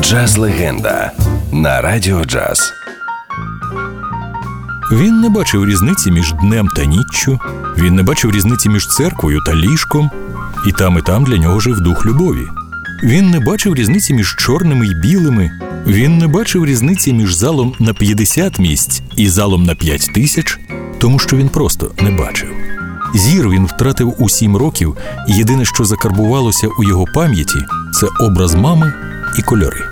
Джаз 0.00 0.36
легенда 0.36 1.12
на 1.52 1.80
радіо 1.80 2.24
джаз. 2.24 2.72
Він 4.92 5.20
не 5.20 5.28
бачив 5.28 5.66
різниці 5.66 6.10
між 6.10 6.32
днем 6.32 6.68
та 6.76 6.84
ніччю. 6.84 7.40
Він 7.78 7.94
не 7.94 8.02
бачив 8.02 8.30
різниці 8.30 8.68
між 8.68 8.88
церквою 8.88 9.40
та 9.46 9.54
ліжком, 9.54 10.10
і 10.66 10.72
там, 10.72 10.98
і 10.98 11.02
там 11.02 11.24
для 11.24 11.36
нього 11.38 11.60
жив 11.60 11.80
дух 11.80 12.06
любові. 12.06 12.46
Він 13.02 13.30
не 13.30 13.40
бачив 13.40 13.74
різниці 13.74 14.14
між 14.14 14.36
чорними 14.36 14.86
й 14.86 14.94
білими. 14.94 15.50
Він 15.86 16.18
не 16.18 16.26
бачив 16.26 16.66
різниці 16.66 17.12
між 17.12 17.34
залом 17.34 17.74
на 17.78 17.94
50 17.94 18.58
місць 18.58 19.02
і 19.16 19.28
залом 19.28 19.62
на 19.62 19.74
5 19.74 20.10
тисяч, 20.14 20.58
тому 20.98 21.18
що 21.18 21.36
він 21.36 21.48
просто 21.48 21.90
не 22.00 22.10
бачив. 22.10 22.48
Зір 23.14 23.48
він 23.48 23.66
втратив 23.66 24.14
у 24.18 24.28
сім 24.28 24.56
років, 24.56 24.96
і 25.28 25.32
єдине, 25.32 25.64
що 25.64 25.84
закарбувалося 25.84 26.68
у 26.78 26.84
його 26.84 27.04
пам'яті, 27.14 27.58
це 28.00 28.06
образ 28.20 28.54
мами 28.54 28.92
і 29.38 29.42
кольори. 29.42 29.84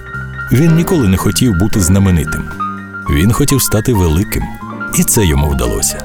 Він 0.52 0.74
ніколи 0.74 1.08
не 1.08 1.16
хотів 1.16 1.54
бути 1.54 1.80
знаменитим. 1.80 2.42
Він 3.10 3.32
хотів 3.32 3.62
стати 3.62 3.92
великим, 3.92 4.42
і 4.98 5.04
це 5.04 5.26
йому 5.26 5.48
вдалося. 5.48 6.04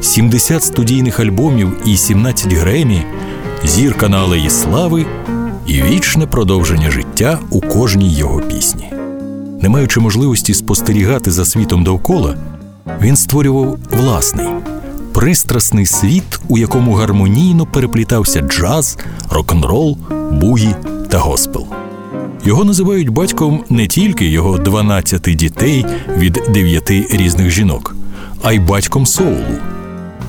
70 0.00 0.62
студійних 0.62 1.20
альбомів 1.20 1.76
і 1.84 1.96
17 1.96 2.52
гремі, 2.52 3.06
зірка 3.64 4.08
на 4.08 4.18
алеї 4.18 4.50
слави 4.50 5.06
і 5.66 5.82
вічне 5.82 6.26
продовження 6.26 6.90
життя 6.90 7.38
у 7.50 7.60
кожній 7.60 8.14
його 8.14 8.40
пісні. 8.40 8.92
Не 9.62 9.68
маючи 9.68 10.00
можливості 10.00 10.54
спостерігати 10.54 11.30
за 11.30 11.44
світом 11.44 11.84
довкола, 11.84 12.36
він 13.00 13.16
створював 13.16 13.78
власний 13.90 14.48
пристрасний 15.18 15.86
світ, 15.86 16.40
у 16.48 16.58
якому 16.58 16.92
гармонійно 16.92 17.66
переплітався 17.66 18.40
джаз, 18.40 18.98
рок-н-рол, 19.30 19.98
бугі 20.32 20.74
та 21.08 21.18
госпел. 21.18 21.66
Його 22.48 22.64
називають 22.64 23.08
батьком 23.08 23.64
не 23.68 23.86
тільки 23.86 24.26
його 24.26 24.58
12 24.58 25.20
дітей 25.22 25.86
від 26.16 26.42
9 26.48 26.90
різних 26.90 27.50
жінок, 27.50 27.96
а 28.42 28.52
й 28.52 28.58
батьком 28.58 29.06
соулу. 29.06 29.58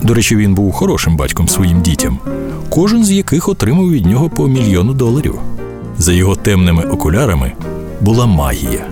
До 0.02 0.14
речі, 0.14 0.36
він 0.36 0.54
був 0.54 0.72
хорошим 0.72 1.16
батьком 1.16 1.48
своїм 1.48 1.82
дітям, 1.82 2.18
кожен 2.68 3.04
з 3.04 3.10
яких 3.10 3.48
отримав 3.48 3.90
від 3.90 4.06
нього 4.06 4.30
по 4.30 4.48
мільйону 4.48 4.92
доларів. 4.94 5.34
За 5.98 6.12
його 6.12 6.36
темними 6.36 6.82
окулярами 6.82 7.52
була 8.00 8.26
магія, 8.26 8.86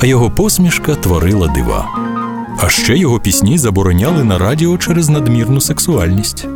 а 0.00 0.06
його 0.06 0.30
посмішка 0.30 0.94
творила 0.94 1.48
дива. 1.48 1.88
А 2.60 2.68
ще 2.68 2.96
його 2.96 3.20
пісні 3.20 3.58
забороняли 3.58 4.24
на 4.24 4.38
радіо 4.38 4.78
через 4.78 5.08
надмірну 5.08 5.60
сексуальність. 5.60 6.46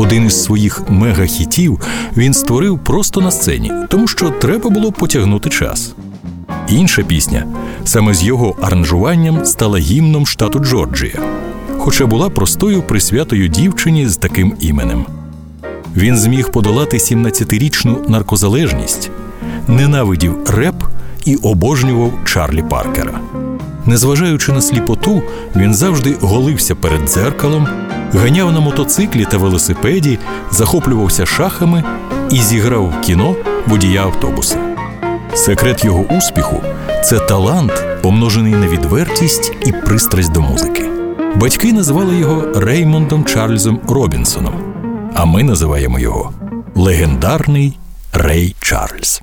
Один 0.00 0.26
із 0.26 0.44
своїх 0.44 0.82
мегахітів 0.88 1.80
він 2.16 2.34
створив 2.34 2.78
просто 2.84 3.20
на 3.20 3.30
сцені, 3.30 3.72
тому 3.88 4.08
що 4.08 4.30
треба 4.30 4.70
було 4.70 4.92
потягнути 4.92 5.50
час. 5.50 5.94
Інша 6.68 7.02
пісня 7.02 7.46
саме 7.84 8.14
з 8.14 8.22
його 8.22 8.56
аранжуванням 8.62 9.44
стала 9.44 9.78
гімном 9.78 10.26
штату 10.26 10.58
Джорджія, 10.58 11.18
хоча 11.78 12.06
була 12.06 12.30
простою 12.30 12.82
присвятою 12.82 13.48
дівчині 13.48 14.08
з 14.08 14.16
таким 14.16 14.54
іменем. 14.60 15.06
Він 15.96 16.16
зміг 16.16 16.50
подолати 16.50 16.96
17-річну 16.96 18.10
наркозалежність, 18.10 19.10
ненавидів 19.68 20.50
реп 20.50 20.84
і 21.24 21.36
обожнював 21.36 22.12
Чарлі 22.24 22.62
Паркера. 22.62 23.20
Незважаючи 23.86 24.52
на 24.52 24.60
сліпоту, 24.60 25.22
він 25.56 25.74
завжди 25.74 26.16
голився 26.20 26.74
перед 26.74 27.08
дзеркалом, 27.08 27.68
ганяв 28.14 28.52
на 28.52 28.60
мотоциклі 28.60 29.26
та 29.30 29.38
велосипеді, 29.38 30.18
захоплювався 30.50 31.26
шахами 31.26 31.84
і 32.30 32.36
зіграв 32.36 32.84
в 32.84 33.00
кіно 33.00 33.34
водія 33.66 34.02
автобуса. 34.02 34.58
Секрет 35.34 35.84
його 35.84 36.04
успіху 36.18 36.62
це 37.04 37.18
талант, 37.18 37.84
помножений 38.02 38.54
на 38.54 38.68
відвертість 38.68 39.52
і 39.66 39.72
пристрасть 39.72 40.32
до 40.32 40.40
музики. 40.40 40.84
Батьки 41.36 41.72
називали 41.72 42.16
його 42.16 42.44
Реймондом 42.54 43.24
Чарльзом 43.24 43.80
Робінсоном, 43.88 44.54
а 45.14 45.24
ми 45.24 45.42
називаємо 45.42 45.98
його 45.98 46.32
легендарний 46.74 47.78
Рей 48.12 48.56
Чарльз. 48.60 49.18